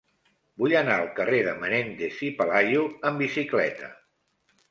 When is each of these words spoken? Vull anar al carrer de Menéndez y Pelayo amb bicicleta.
Vull 0.61 0.71
anar 0.77 0.95
al 1.01 1.09
carrer 1.19 1.41
de 1.47 1.51
Menéndez 1.65 2.23
y 2.27 2.31
Pelayo 2.39 2.87
amb 3.11 3.21
bicicleta. 3.27 3.93